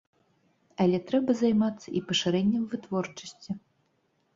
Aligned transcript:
Але 0.85 1.01
трэба 1.11 1.31
займацца 1.43 1.87
і 2.01 2.03
пашырэннем 2.11 2.67
вытворчасці. 2.77 3.51